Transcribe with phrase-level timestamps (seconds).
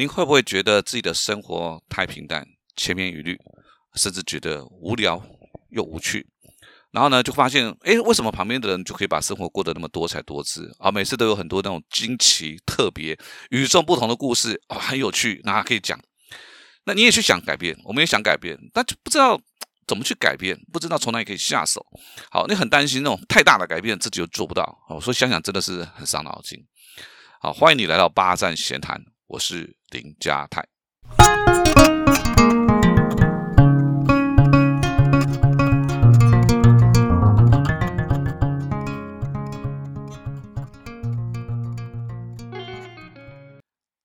[0.00, 2.42] 您会不会觉得自己的生活太平淡、
[2.74, 3.38] 千篇一律，
[3.96, 5.22] 甚至觉得无聊
[5.68, 6.26] 又无趣？
[6.90, 10.90] 然后呢，就发现，哎，为什么旁边的人就可以把生活过得那么多彩多姿啊？
[10.90, 13.14] 每次都有很多那种惊奇、特别、
[13.50, 16.00] 与众不同的故事啊，很有趣，那可以讲。
[16.84, 19.38] 那你也去想改变，我们也想改变，但就不知道
[19.86, 21.84] 怎么去改变，不知道从哪里可以下手。
[22.30, 24.78] 好，你很担心那种太大的改变自己又做不到。
[24.88, 26.58] 我说想想真的是很伤脑筋。
[27.42, 28.98] 好，欢迎你来到八站闲谈，
[29.30, 30.66] 我是林家泰。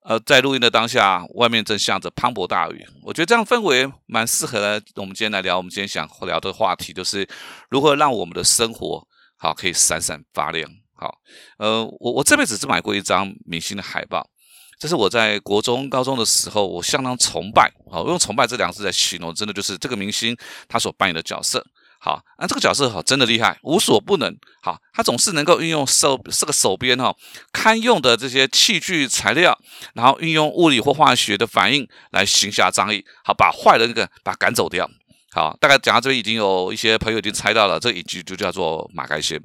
[0.01, 2.85] 呃，在录音的当下，外面正下着磅礴大雨。
[3.01, 5.57] 我觉得这样氛围蛮适合我们今天来聊。
[5.57, 7.27] 我们今天想聊的话题就是
[7.71, 9.07] 如何让我们的生活
[9.37, 10.69] 好可以闪闪发亮。
[10.93, 11.17] 好，
[11.57, 14.29] 呃，我我这辈子只买过一张明星的海报，
[14.79, 17.71] 这是我在国中、高中的时候，我相当崇拜。
[17.89, 20.35] 好，用崇拜这两个字来形容，真的就是这个明星
[20.67, 21.65] 他所扮演的角色。
[21.97, 24.31] 好，那这个角色哈真的厉害，无所不能。
[24.61, 27.15] 好，他总是能够运用手这个手边哈
[27.51, 29.57] 堪用的这些器具材料，
[29.95, 34.87] 然后运用物理或化学的反应来行侠仗义，好把坏人给把赶走掉。
[35.31, 39.41] 好，大概讲到这边，已经有一些朋友已经猜到了，这一句就叫做马盖先。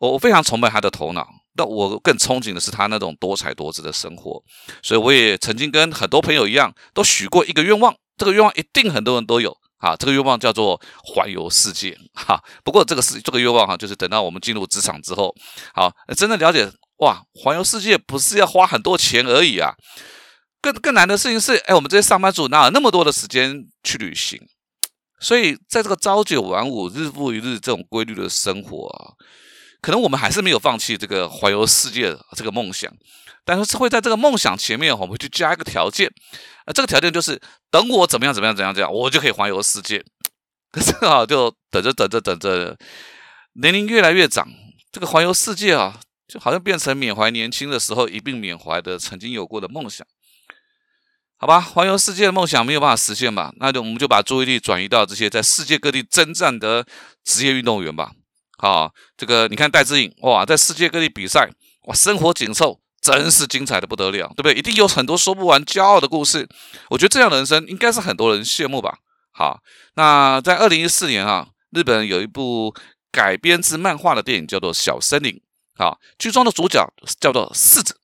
[0.00, 1.26] 我我非常崇拜他的头脑，
[1.56, 4.42] 那我更憧憬的是他那种多彩多姿的生活。
[4.82, 9.56] 所以我也曾经跟很多朋友一样，都许过一个愿望，这个愿望一定很多人都有。
[9.78, 11.94] 啊，这个愿望叫做环游世界。
[12.14, 15.34] 哈，不过这个是这个愿望哈，就是等到我们进入职场之后，
[15.74, 16.66] 好，真的了解
[17.00, 19.74] 哇，环游世界不是要花很多钱而已啊。
[20.62, 24.40] 更更难的事情是，哎，我们这些上班族哪有那么多的时间去旅行？
[25.20, 29.12] 所以在这个朝九晚五、日复一日这种规律的生活啊，
[29.84, 32.90] 可能我们还是没有放弃这个环游世界的这个梦想。
[33.44, 36.08] 但是会在这个梦想前面，我们去加一个条件，
[36.64, 37.38] 啊，这个条件就是
[37.70, 40.02] 等我怎么样怎么样怎样怎样，我就可以环游世界。
[40.72, 42.74] 可是啊，就等着等着等着，
[43.60, 44.48] 年龄越来越长，
[44.90, 50.06] 这个环游世界啊，就好像变成缅怀年轻的时候一并缅怀的曾经有过的梦想。
[51.36, 53.52] 好吧，环游世界的梦想没有办法实现吧？
[53.58, 56.86] 那就我们就把注意力转移到这些在世界各地征战的
[57.22, 58.12] 职业运动员吧。
[58.58, 61.50] 好，这个你看戴志颖哇，在世界各地比赛
[61.86, 62.80] 哇，生活紧凑。
[63.04, 64.54] 真是精彩的不得了，对不对？
[64.54, 66.48] 一定有很多说不完、骄傲的故事。
[66.88, 68.96] 我觉得这样的人生应该是很多人羡慕吧。
[69.30, 69.60] 好，
[69.96, 72.74] 那在二零一四年啊，日本有一部
[73.12, 75.32] 改编自漫画的电影叫做《小森林》。
[75.76, 76.82] 好，剧中的主角
[77.20, 77.94] 叫做四子，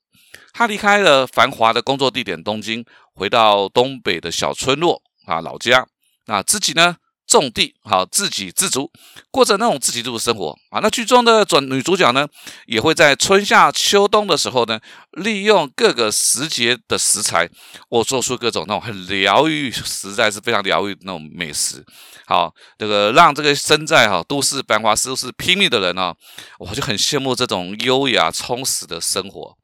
[0.53, 2.85] 他离开了繁华的工作地点东京，
[3.15, 5.87] 回到东北的小村落啊老家。
[6.27, 6.99] 那自己呢？
[7.39, 8.91] 种地，好自给自足，
[9.31, 10.81] 过着那种自给自足生活啊。
[10.83, 12.27] 那剧中的准女主角呢，
[12.67, 14.81] 也会在春夏秋冬的时候呢，
[15.13, 17.49] 利用各个时节的食材，
[17.89, 21.85] 我做出各种那种很疗愈，实在是非常疗愈那种美食。
[22.27, 26.13] 好，这个让这个身在哈都市繁华都市拼命的人呢，
[26.59, 29.57] 我就很羡慕这种优雅充实的生活。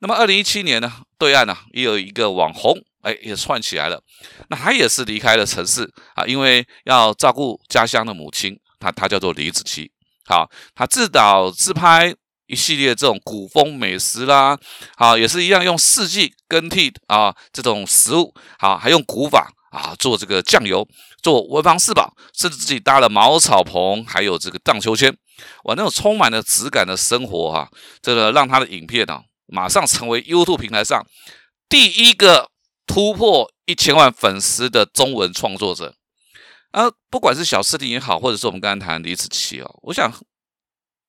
[0.00, 2.78] 那么二零一七年呢，对岸呢也有一个网红。
[3.06, 4.02] 哎，也串起来了。
[4.48, 8.58] 那他也是离开了城市啊，因为要照顾家乡的母亲。
[8.78, 9.88] 他他叫做李子柒。
[10.26, 12.14] 好，他自导自拍
[12.46, 14.58] 一系列这种古风美食啦。
[14.96, 18.34] 好，也是一样用四季更替啊这种食物。
[18.58, 20.86] 好，还用古法啊做这个酱油，
[21.22, 25.10] 做文房四宝，甚至自己搭了茅草棚，还有这个荡秋千。
[25.64, 27.70] 哇，那种充满了质感的生活哈，
[28.02, 31.02] 这个让他的影片啊马上成为 YouTube 平台上
[31.68, 32.50] 第一个。
[32.86, 35.94] 突破一千万粉丝的中文创作者，
[36.70, 40.12] 啊，不管是小视频也好，或者是我们刚刚谈李子柒哦，我想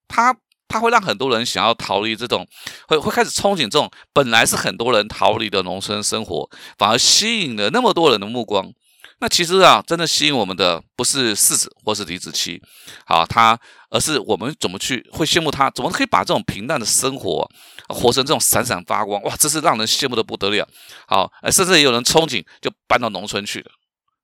[0.08, 0.36] 他
[0.68, 2.48] 他会让很多人想要逃离这种，
[2.88, 8.74] 会会开始憧憬这种本来是很多人逃离的农村生活，反而吸引了那么多人的目光。
[9.20, 12.62] 那其实啊，真的吸引我们的不是世子或是李子柒，
[13.06, 17.50] 好，他而是我们怎么去会羡慕他，怎么可以把这种平淡的生活
[17.90, 19.20] 活成这种闪闪发光？
[19.24, 20.68] 哇，这是让人羡慕的不得了。
[21.08, 23.72] 好，甚至也有人憧憬就搬到农村去了。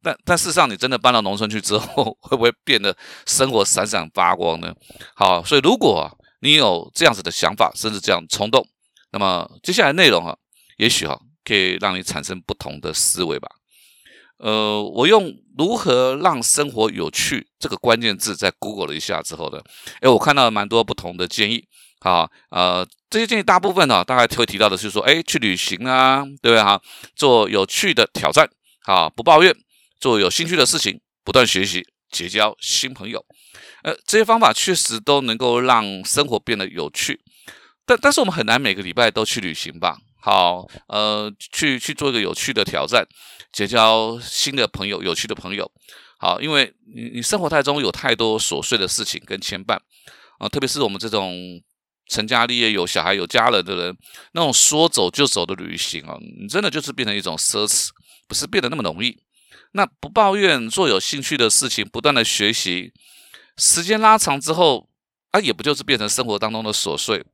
[0.04, 4.72] 但但事实上，你真的搬到农村去之后， 会不会变得生活闪闪发光呢？
[5.16, 6.08] 好，所以如果
[6.42, 8.64] 你有这样子的想法，甚至这样冲动，
[9.12, 10.36] 那么接下来内容啊，
[10.78, 13.50] 也许哈可以让你产生不同的思维吧。
[14.44, 19.62] 呃，我用如何让生活有趣这个关键字在 Google 了一下之后呢，
[20.02, 21.66] 哎，我看到了蛮多不同的建议。
[22.02, 26.82] 好，呃，这些建议大部分呢，大概会提到的是说，哎，去旅行啊，对不对哈？
[27.16, 28.50] 做有趣的挑战，
[28.82, 29.56] 好，不抱怨，
[30.02, 33.26] 做有兴趣的事情，不断学习，结交新朋友。
[33.84, 37.22] 呃，这些方法确实都能够让生活变得有趣。
[37.86, 40.00] 但但是我们很难每个礼拜都去旅行吧？
[40.26, 43.06] 好，呃，去去做一个有趣的挑战，
[43.52, 45.70] 结交新的朋友，有趣的朋友。
[46.18, 49.78] 好，因为你你生活太中有太多琐碎的事情跟牵绊
[50.40, 51.62] 啊，特别是我们这种
[52.08, 53.98] 成家立业、有小孩、有家人的人，
[54.32, 57.90] 那种说走就走的旅行啊，你真的就是变成一种奢侈，
[58.26, 59.18] 不是变得那么容易。
[59.74, 62.94] 那不抱怨，做有兴趣的事情，不断的学习，
[63.58, 64.88] 时间拉长之后，
[65.32, 67.26] 啊，也不就是变成生活当中的琐碎。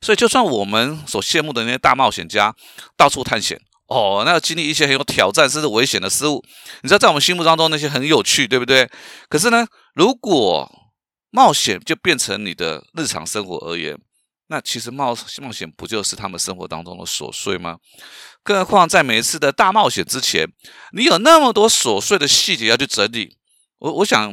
[0.00, 2.54] 所以，就算我们所羡慕的那些大冒险家，
[2.96, 3.60] 到处探险。
[3.88, 6.44] 哦，那要经历一些很有挑战甚至危险的事物，
[6.82, 8.86] 你知道，在我们心目当中那些很有趣，对不对？
[9.30, 10.70] 可是呢，如果
[11.30, 13.98] 冒险就变成你的日常生活而言，
[14.48, 17.78] 那其实冒冒险不就是他们生活当中的琐碎吗？
[18.42, 20.46] 更何况在每一次的大冒险之前，
[20.92, 23.38] 你有那么多琐碎的细节要去整理。
[23.78, 24.30] 我我想，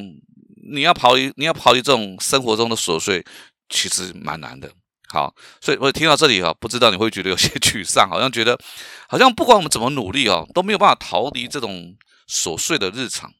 [0.69, 3.23] 你要逃离，你要逃离这种生活中的琐碎，
[3.69, 4.69] 其实蛮难的。
[5.07, 8.59] 好，所以我听到这里啊，不知道你会觉得有些 沮丧，好像觉得
[9.07, 11.95] 好像不管我们怎么努力哦，都没有办法逃离这种
[12.27, 13.31] 琐碎的日常。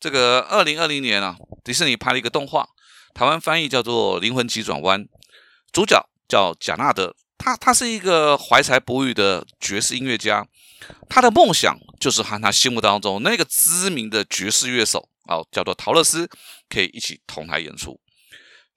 [0.00, 2.66] 这个二零二零年啊，迪士尼拍了一个动画，
[3.14, 5.02] 台湾翻译叫做《灵魂急转弯》，
[5.72, 10.46] 主角叫贾纳德，他他是一个怀才不遇的爵士音乐家，
[11.08, 16.28] 他的梦想就是和他心目当中那个知名的爵士乐手啊，叫做陶乐斯，
[16.68, 17.98] 可以一起同台演出。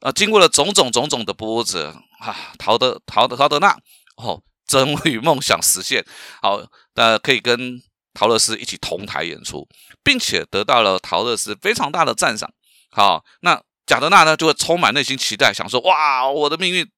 [0.02, 3.78] 啊，经过了种种种种的波折，啊，陶德陶德陶德纳
[4.16, 6.06] 哦，终于梦想实现。
[6.42, 6.62] 好，
[6.96, 7.82] 那可以跟
[8.14, 9.68] 陶乐斯一起同台演出，
[10.02, 12.50] 并且得到了陶乐斯非常大的赞赏。
[12.92, 16.90] 好，那贾德纳呢，就会充满内心期待，想说：哇，我的命运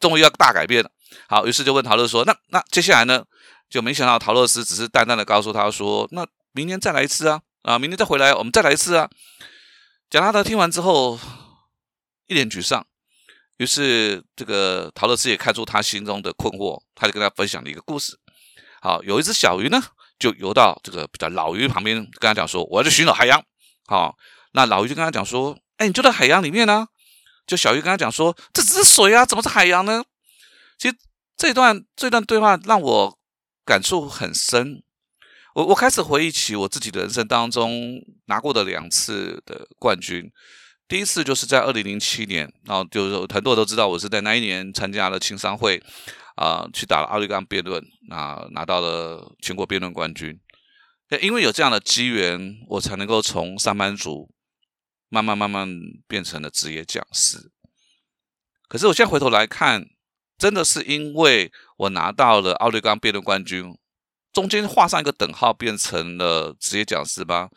[0.00, 0.90] 终于要大改变了。
[1.28, 3.22] 好，于是就问陶乐说：那那接下来呢？
[3.68, 9.10] 就没想到陶乐斯只是淡淡的告诉他说：那明年再来一次啊，啊，明年再回来，我们再来一次啊。
[10.08, 11.18] 贾纳德听完之后。
[12.26, 12.86] 一脸沮丧，
[13.56, 18.18] 于是这个陶乐斯也看出他心中的困惑，他就跟他分享了一个故事。
[18.80, 19.82] 好，有一只小鱼呢，
[20.18, 23.42] 就游到这个比较老鱼旁边，跟他讲说：“我要去寻找海洋。”
[23.86, 24.16] 好，
[24.52, 26.86] 那老鱼就跟他讲说：“哎，你就在海洋里面呢。”
[27.46, 30.04] 就小鱼跟他讲说：“这只是水啊，怎么是海洋呢？”
[30.78, 30.96] 其实
[31.36, 33.18] 这段这段对话让我
[33.64, 34.82] 感触很深。
[35.54, 40.30] 我我开始回忆起我自己的人生当中拿过的两次的冠军。
[40.88, 45.82] 第一次就是在二零零七年，然后就是很多人都知道我是在那一年参加了青商会，
[46.36, 50.38] 啊，去打了奥利冈辩论，啊拿到了全国辩论冠军。
[51.20, 54.30] 因为有这样的机缘，我才能够从上班族
[55.08, 55.68] 慢慢慢慢
[56.06, 57.50] 变成了职业讲师。
[58.68, 59.86] 可是我现在回头来看，
[60.38, 63.76] 真的是因为我拿到了奥利冈辩论冠军，
[64.32, 67.50] 中间画上一个等号，变成了职业讲师吗？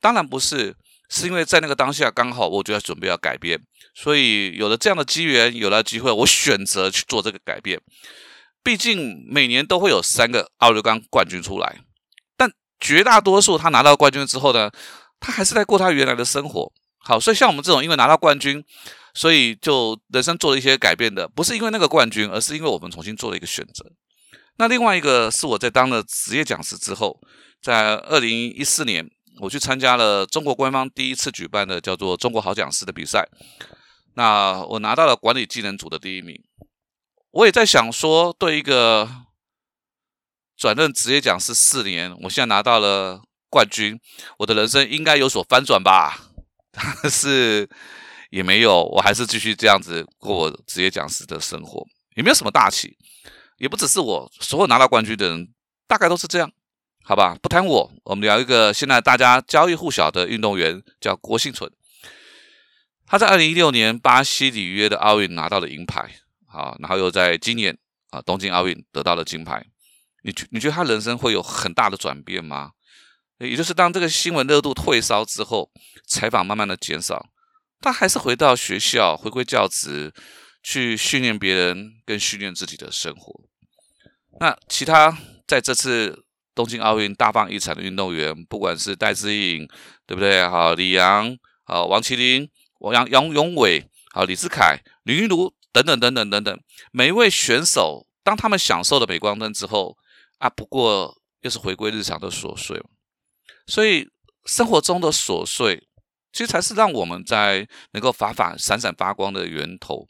[0.00, 0.76] 当然不是。
[1.10, 3.60] 是因为在那个当下刚好我就要准备要改变，
[3.94, 7.80] 所以有了这样的机缘，有了机会，我选择去做这个改变。
[8.62, 11.80] 毕竟每年都会有三个奥利冈冠军出来，
[12.36, 12.48] 但
[12.78, 14.70] 绝大多数他拿到冠军之后呢，
[15.18, 16.72] 他还是在过他原来的生活。
[16.98, 18.62] 好，所以像我们这种因为拿到冠军，
[19.12, 23.84] 所以就人生做了一些改变的，不是因为那个冠军，而是因为我们重新做了一个选择。
[24.58, 27.18] 那另外一个是我在当了职业讲师之后，
[27.60, 29.10] 在二零一四年。
[29.40, 33.26] 我去参加了中国官方第一次举办的叫做“中国好讲师”的比赛，
[34.14, 36.38] 那我拿到了管理技能组的第一名。
[37.30, 39.08] 我也在想说，对一个
[40.56, 43.98] 转任职业讲师四年，我现在拿到了冠军，
[44.38, 46.28] 我的人生应该有所翻转吧？
[46.72, 47.68] 但是
[48.30, 52.96] 也没有，我还是继续这样子过职业讲师的生活，也没有什么大起，
[53.58, 55.48] 也不只是我，所有拿到冠军的人
[55.86, 56.52] 大概都是这样。
[57.02, 61.68] 好吧，不谈我，我们聊一个现在大家家喻户晓的运动员，叫郭幸存。
[63.04, 66.08] 他在二零一六年巴西里约的奥运拿到了银牌，
[66.46, 67.76] 好，然后又在今年
[68.10, 69.66] 啊东京奥运得到了金牌。
[70.22, 72.70] 你觉你觉得他人生会有很大的转变吗？
[73.38, 75.68] 也就是当这个新闻热度退烧之后，
[76.06, 77.26] 采访慢慢的减少，
[77.80, 80.12] 他还是回到学校，回归教职，
[80.62, 83.40] 去训练别人，跟训练自己的生活。
[84.38, 86.26] 那其他在这次。
[86.54, 89.68] 东京奥运大放异彩的运动员，不管是戴资颖，
[90.06, 90.46] 对不对？
[90.48, 92.48] 好，李阳，好，王麒麟，
[92.80, 96.60] 王杨杨永伟，好，李志凯，林云儒等等等等等等，
[96.92, 99.96] 每一位选手，当他们享受了镁光灯之后，
[100.38, 102.82] 啊，不过又是回归日常的琐碎。
[103.66, 104.08] 所以
[104.44, 105.86] 生活中的琐碎，
[106.32, 110.06] 其实才是让我们在能够发发闪闪发光的源头。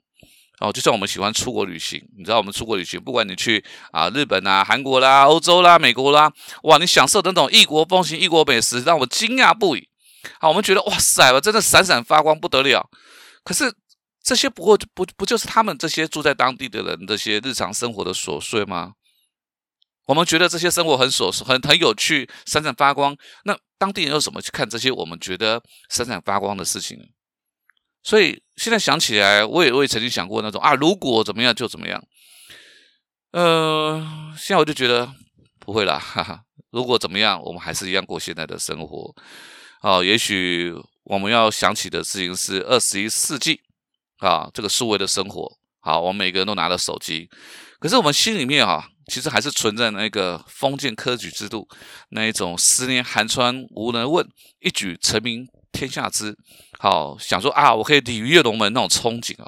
[0.61, 6.31] 哦，就像我们喜欢出国旅行，你知道我们出国旅行，不管你去啊日本啊、韩国啦、欧洲啦、美国啦，
[6.64, 9.88] 哇，你享受那种异国风情、异国美食，让我惊讶不已。
[10.38, 12.88] 啊，我们觉得哇塞，我真的闪闪发光不得了。
[13.43, 13.73] 可是
[14.23, 18.93] 这些不过不不就是他们这些住在当地的人这些日常生活的琐碎吗？
[20.07, 23.17] 我们觉得这些生活很琐碎，很很有趣，闪闪发光。
[23.45, 27.05] 那当地人又怎么去看这些我们觉得闪闪发光的事情呢？
[28.02, 32.02] 所以现在想起来，我也我也曾经想过那种啊，如果怎么样就怎么样。
[33.33, 34.02] 呃，
[34.37, 35.12] 现在我就觉得
[35.59, 36.42] 不会啦，哈哈。
[36.71, 39.14] 如果怎么样，我们还是一样过现在的生活。
[39.83, 43.61] 哦，也许我们要想起的事情是二十一世纪
[44.19, 45.59] 啊，这个数位的生活。
[45.80, 47.28] 好，我们每个人都拿着手机，
[47.78, 51.66] 可是我们心里面啊，其实还是存在那个封建科举制度
[52.11, 54.26] 那一种十年寒窗无人问，
[54.61, 56.37] 一举成名天下知。
[56.81, 59.47] 好，想说啊，我可以鲤鱼跃龙门那种憧憬啊。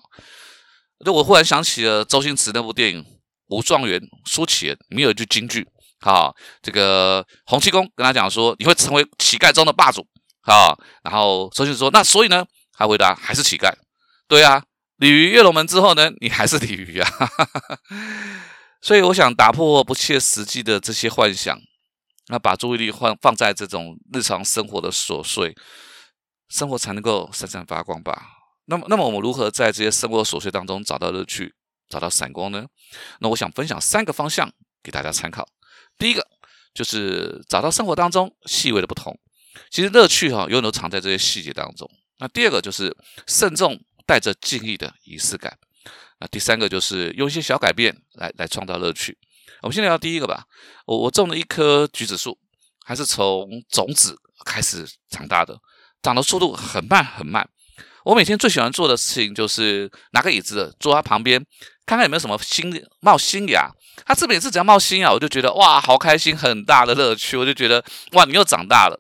[1.05, 3.05] 那我忽然想起了周星驰那部电影。
[3.49, 5.67] 武状元苏乞儿里面有一句金句，
[6.01, 10.07] 好，这个洪七公跟他讲说，你会成为乞丐中的霸主，
[10.41, 10.75] 好，
[11.05, 13.71] 然后周星驰说，那所以呢，他回答还是乞丐，
[14.27, 14.63] 对啊，
[14.97, 17.11] 鲤鱼跃龙门之后呢，你还是鲤鱼啊，
[18.81, 21.59] 所以我想打破不切实际的这些幻想，
[22.29, 25.55] 那把注意力放放在这种日常生活的琐碎，
[26.53, 28.29] 生活才能够闪闪发光吧。
[28.67, 31.55] 那么，那么我们如何在这些生活琐碎当中找到乐趣？
[31.89, 32.67] 找到闪光呢？
[33.21, 35.49] 那我想分享三个方向给大家参考。
[35.97, 36.27] 第一个
[36.75, 39.19] 就是找到生活当中细微的不同，
[39.71, 41.91] 其实乐趣哈永远都藏在这些细节当中。
[42.19, 42.95] 那第二个就是
[43.27, 45.59] 慎重带着敬意的仪式感。
[46.21, 49.17] 那第三个就是用一些小改变来来创造乐趣。
[49.63, 50.45] 我们先聊第一个吧。
[50.87, 52.39] 我我种了一棵橘子树，
[52.85, 55.59] 还是从种子开始长大的，
[56.03, 57.49] 长的速度很慢很慢。
[58.05, 61.45] 我每天最喜欢做的事情就是拿个椅子坐它旁边。
[61.85, 63.69] 看看有没有什么新冒新芽，
[64.07, 67.37] 它这每次只要冒新芽，我就觉得哇，好开心，很大的乐趣。
[67.37, 68.99] 我就觉得哇，你又长大了。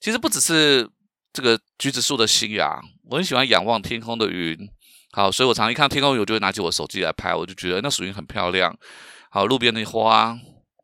[0.00, 0.88] 其实不只是
[1.30, 4.56] 这个橘子树的新芽，我很喜欢仰望天空的云。
[5.12, 7.34] 好，所以我常一看天空，我就会拿起我手机来拍。
[7.34, 8.74] 我就觉得那属于很漂亮。
[9.30, 10.34] 好，路边的花，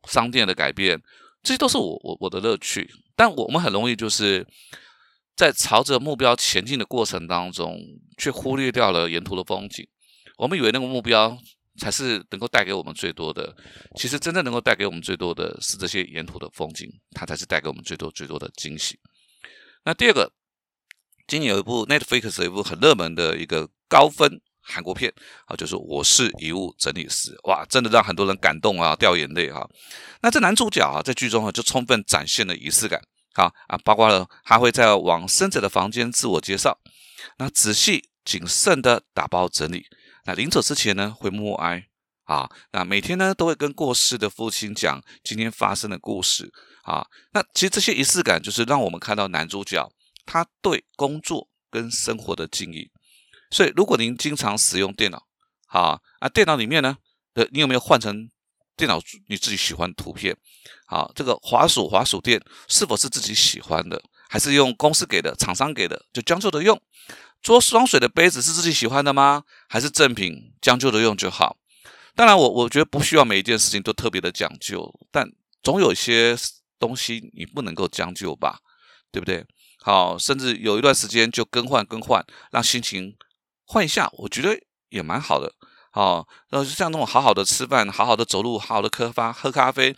[0.07, 1.01] 商店的改变，
[1.41, 2.87] 这些都是我我我的乐趣。
[3.15, 4.45] 但我们很容易就是
[5.37, 7.79] 在朝着目标前进的过程当中，
[8.17, 9.87] 却忽略掉了沿途的风景。
[10.37, 11.37] 我们以为那个目标
[11.79, 13.55] 才是能够带给我们最多的，
[13.95, 18.99] 其实真正能够带给我们最多的是这些沿途的风景，它才是带给我们最多最多的惊喜。
[19.85, 20.31] 那第二个，
[21.27, 25.13] 今年有一部 Netflix 有一部很热门的一个高分韩国片
[25.45, 29.69] 啊，就是《我是遗物整理师》，哇，真的让很多人感动啊，掉眼泪哈。
[30.21, 32.99] 那这男主角啊，在剧中啊，就充分展现了仪式感，
[33.37, 36.79] 好啊，包括了他会在往生者的房间自我介绍，
[37.37, 39.85] 那仔细谨慎的打包整理。
[40.25, 41.85] 那临走之前呢，会默哀
[42.23, 42.49] 啊。
[42.71, 46.51] 那每天呢，都会跟过世的父亲讲今天发生的故事
[46.81, 47.05] 啊。
[47.31, 49.87] 那其实这些仪式感，就是让我们看到男主角
[50.25, 52.89] 他对工作跟生活的敬意。
[53.51, 55.21] 所以，如果您经常使用电脑，
[55.67, 56.97] 好啊，电脑里面呢，
[57.35, 58.31] 呃你有没有换成
[58.77, 60.37] 电脑你自己喜欢的图片？
[60.85, 66.79] 好，这个滑鼠滑鼠垫是否是自己喜欢的，还是用公司给的、厂商给的，就将就着用？
[67.41, 69.43] 做装水的杯子是自己喜欢的吗？
[69.67, 71.57] 还是正品将就着用就好？
[72.15, 75.27] 当然，我我觉得不需要每一件事情都特别的讲究，但
[75.61, 76.37] 总有一些
[76.79, 78.59] 东西你不能够将就吧，
[79.11, 79.45] 对不对？
[79.79, 83.15] 好，甚至有一段时间就更换更换，让心情
[83.65, 85.53] 换一下，我觉得也蛮好的。
[85.97, 89.91] 哦，然后像那种好好的吃饭、好好的走路、好好的喝发喝咖啡，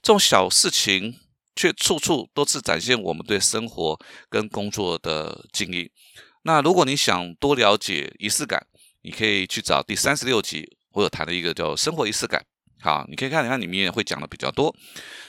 [0.00, 1.12] 这种小事情，
[1.56, 5.90] 却处处都是展现我们对生活跟工作的敬意。
[6.44, 8.64] 那如果你想多了解仪式感，
[9.02, 12.40] 你可以去找第三十六集，我有谈的一个叫生活仪式感。
[12.80, 14.72] 好，你可以看一看里面会讲的比较多。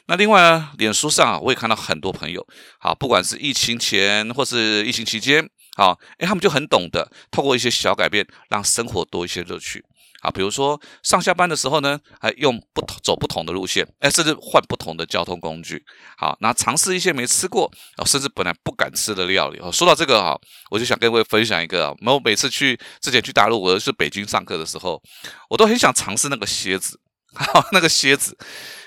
[0.06, 2.46] 那另外呢，脸书上啊，我也看到很多朋友，
[2.80, 9.84] 好，不管是疫情前或是疫情期间，好，哎，他们就很懂得透过一些小改变，让生活多一些乐趣。
[10.22, 15.84] 啊，比如说上下班的时候呢，还用不同走不同的路线，哎，甚至换不同的交通工具。
[16.18, 17.70] 好，那尝试一些没吃过，
[18.06, 19.60] 甚至本来不敢吃的料理。
[19.60, 21.96] 哦，说到这个哈，我就想跟各位分享一个。
[22.06, 25.02] 我每次去之前去大陆，我是北京上课的时候，
[25.50, 27.00] 我都很想尝试那个蝎子，
[27.72, 28.38] 那个蝎子。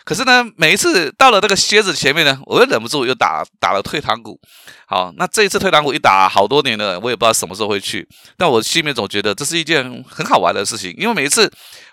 [0.04, 4.38] 可是呢，每一次到了那个蝎子前面呢，我又忍不住又打打了退堂鼓。
[4.86, 8.06] 好，那这一次退堂鼓一打，好多年了，我也不知道什么时候会去。
[8.36, 11.50] 但我心里面总觉得这是一件很好玩的事情，因为每一次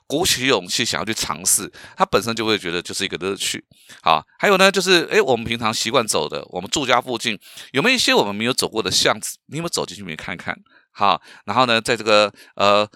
[0.07, 3.63] 鼓起勇气想要去尝试，它本身就会觉得就是一个乐趣。
[4.03, 7.39] 好，还有呢，就是诶，我们平常习惯走的，我们住家附近
[7.71, 9.37] 有没有一些我们没有走过的巷子？
[9.47, 10.53] 你有没有走进去里面看看？
[10.93, 12.87] 好，然后呢，在这个呃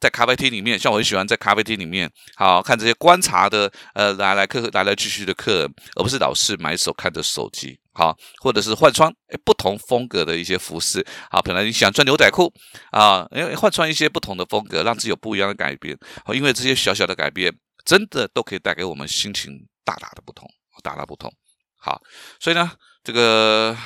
[0.00, 9.12] 在咖啡厅里面，像我很喜欢在咖啡厅里面，好看这些观察的，呃，来来客来来去去的客人，而不是老是埋手看着手机，好，或者是换穿
[9.44, 12.52] 不同风格的一些服饰，好，本来你想穿牛仔裤
[12.90, 15.96] 啊，因为换穿一些不同的风格，让自己有不一样的改变，
[16.32, 17.52] 因为这些小小的改变，
[17.84, 19.52] 真的都可以带给我们心情
[19.84, 20.48] 大大的不同，
[20.82, 21.32] 大大不同。
[21.76, 22.00] 好，
[22.40, 23.76] 所以呢，这个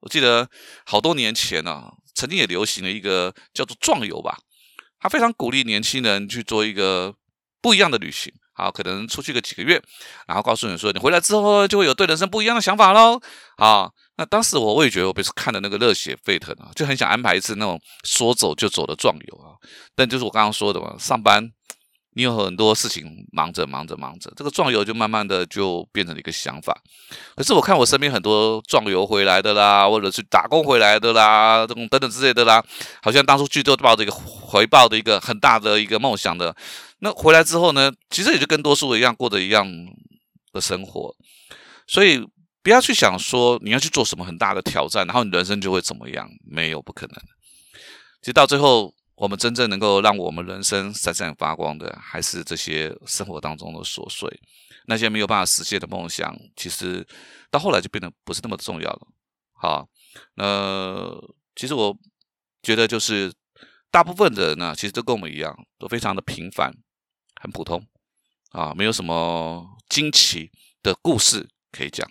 [0.00, 0.48] 我记得
[0.84, 4.38] 好多年前呢，曾经也流行了一个叫做壮游吧。
[4.98, 7.14] 他非常鼓励年轻人去做一个
[7.60, 9.82] 不一样的旅行，好，可能出去个几个月，
[10.26, 13.20] 然后告诉你说，你回来之后就会有对人生不一样的想法喽。
[13.56, 19.58] 好，那当时我我也觉得我不是看的那个热血沸腾啊，就很想安排一次那种说走就走的壮游啊。
[19.94, 21.50] 但就是我刚刚说的嘛，上班。
[22.14, 26.78] 你有很多事情忙着忙着忙着，这个壮游就慢慢的就变成了一个想法。
[27.34, 32.62] 可是我看我身边很多壮游回来的啦，或者是打工回来的啦，这种等等之类的啦，
[33.02, 36.54] 好像当初去都抱着一个回报的一个很大的一个梦想的。
[36.98, 39.66] 那回来之后呢，其实也就跟多数一样过着一样
[40.52, 41.14] 的生活。
[41.86, 42.22] 所以
[42.62, 47.16] 不要去想说你要去做什么很大的挑战，然后你人生就会怎么样，没有不可能。
[48.20, 48.92] 其实到最后。
[49.22, 54.28] 我们真正能够让我们人生闪闪发光的，还是这些生活当中的琐碎。
[54.86, 57.06] 那些没有办法实现的梦想，其实
[57.48, 59.06] 到后来就变得不是那么重要了。
[59.52, 59.88] 好，
[60.34, 61.08] 那
[61.54, 61.96] 其实我
[62.64, 63.32] 觉得，就是
[63.92, 66.72] 大部分的人呢，其实都跟我们一样，都非常的平凡，
[67.40, 67.86] 很普通
[68.50, 70.50] 啊，没有什么惊奇
[70.82, 72.10] 的故事可以讲。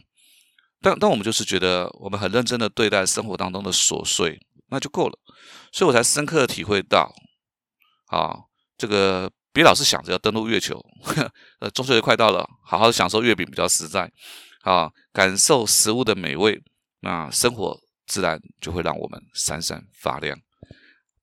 [0.79, 4.39] 但但我们就是觉得，我们很认真的对待生活当中的琐碎。
[4.71, 5.19] 那就够了，
[5.71, 7.13] 所以我才深刻的体会到，
[8.07, 8.33] 啊，
[8.77, 10.81] 这个别老是想着要登陆月球，
[11.59, 14.09] 呃，中秋节快到了，好好享受月饼比较实在，
[14.61, 16.63] 啊，感受食物的美味，
[17.01, 20.39] 那生活自然就会让我们闪闪发亮。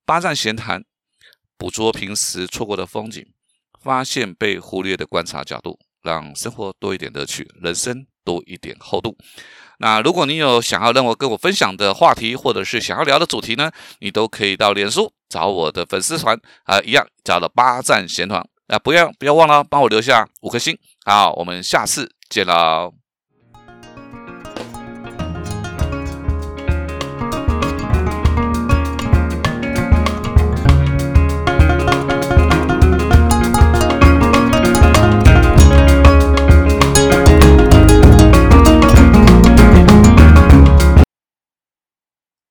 [0.05, 0.85] 八站闲谈，
[1.57, 3.25] 捕捉平时错过的风景，
[3.83, 9.17] 发现被忽略的观察角度，让生活多一点乐趣，人生多一点厚度。
[9.79, 13.71] 那如果你有想要让我跟我分享的话题，或者是想要聊的主题呢，
[14.01, 22.93] 你都可以到脸书找我的粉丝团啊，一样找了八站闲团啊，不要不要忘了帮我留下五颗星，好，我们下次见喽。